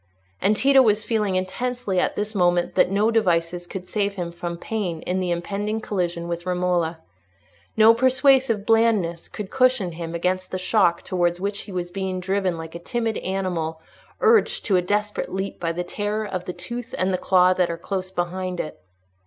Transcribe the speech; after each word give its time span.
And 0.41 0.55
Tito 0.57 0.81
was 0.81 1.03
feeling 1.03 1.35
intensely 1.35 1.99
at 1.99 2.15
this 2.15 2.33
moment 2.33 2.73
that 2.73 2.89
no 2.89 3.11
devices 3.11 3.67
could 3.67 3.87
save 3.87 4.15
him 4.15 4.31
from 4.31 4.57
pain 4.57 5.03
in 5.03 5.19
the 5.19 5.29
impending 5.29 5.79
collision 5.79 6.27
with 6.27 6.47
Romola; 6.47 6.97
no 7.77 7.93
persuasive 7.93 8.65
blandness 8.65 9.27
could 9.27 9.51
cushion 9.51 9.91
him 9.91 10.15
against 10.15 10.49
the 10.49 10.57
shock 10.57 11.03
towards 11.03 11.39
which 11.39 11.59
he 11.59 11.71
was 11.71 11.91
being 11.91 12.19
driven 12.19 12.57
like 12.57 12.73
a 12.73 12.79
timid 12.79 13.17
animal 13.19 13.79
urged 14.21 14.65
to 14.65 14.75
a 14.75 14.81
desperate 14.81 15.31
leap 15.31 15.59
by 15.59 15.71
the 15.71 15.83
terror 15.83 16.25
of 16.25 16.45
the 16.45 16.53
tooth 16.53 16.95
and 16.97 17.13
the 17.13 17.19
claw 17.19 17.53
that 17.53 17.69
are 17.69 17.77
close 17.77 18.09
behind 18.09 18.59
it. 18.59 18.81